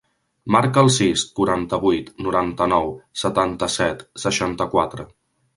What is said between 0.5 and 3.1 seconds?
Marca el sis, quaranta-vuit, noranta-nou,